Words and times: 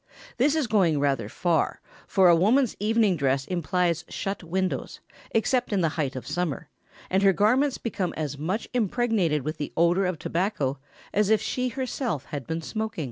This 0.37 0.55
is 0.55 0.65
going 0.65 0.99
rather 0.99 1.29
far, 1.29 1.79
for 2.07 2.27
a 2.27 2.35
woman's 2.35 2.75
evening 2.79 3.15
dress 3.15 3.45
implies 3.45 4.03
shut 4.09 4.43
windows, 4.43 4.99
except 5.29 5.71
in 5.71 5.81
the 5.81 5.89
height 5.89 6.15
of 6.15 6.25
summer, 6.25 6.69
and 7.11 7.21
her 7.21 7.33
garments 7.33 7.77
become 7.77 8.11
as 8.17 8.35
much 8.35 8.67
impregnated 8.73 9.43
with 9.43 9.57
the 9.57 9.71
odour 9.77 10.05
of 10.07 10.17
tobacco 10.17 10.79
as 11.13 11.29
if 11.29 11.39
she 11.39 11.69
had 11.69 11.75
herself 11.77 12.25
been 12.47 12.63
smoking. 12.63 12.99